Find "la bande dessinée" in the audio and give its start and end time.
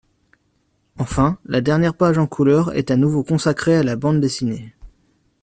3.83-4.73